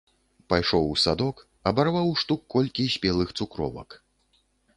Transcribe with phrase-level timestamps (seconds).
[0.51, 1.43] Пайшоў у садок,
[1.73, 3.89] абарваў штук колькі спелых цукровак.